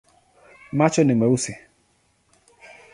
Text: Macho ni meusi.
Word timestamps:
Macho 0.77 1.03
ni 1.03 1.13
meusi. 1.21 1.53